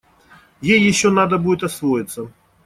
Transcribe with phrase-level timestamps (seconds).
[0.61, 2.31] Ей еще надо будет освоиться.